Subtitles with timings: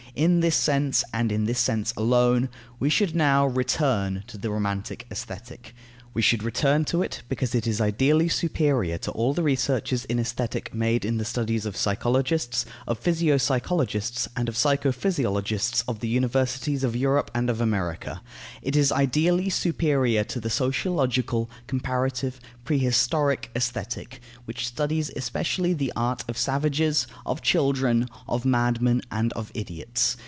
[0.13, 2.49] In this sense, and in this sense alone,
[2.81, 5.73] we should now "return" to the romantic Aesthetic.
[6.13, 10.19] We should return to it, because it is ideally superior to all the researches in
[10.19, 16.01] Aesthetic made in the studies of psychologists, of physio psychologists, and of psycho physiologists of
[16.01, 18.21] the universities of Europe and of America.
[18.61, 26.25] It is ideally superior to the sociological, comparative, prehistoric Aesthetic, which studies especially the art
[26.27, 30.17] of savages, of children, of madmen, and of idiots.